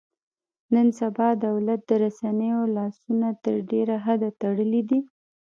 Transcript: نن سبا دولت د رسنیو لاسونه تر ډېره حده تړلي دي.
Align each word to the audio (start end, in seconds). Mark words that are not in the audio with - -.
نن 0.73 0.87
سبا 0.99 1.27
دولت 1.47 1.79
د 1.89 1.91
رسنیو 2.03 2.61
لاسونه 2.75 3.27
تر 3.43 3.55
ډېره 3.71 3.95
حده 4.05 4.29
تړلي 4.41 4.81
دي. 4.89 4.99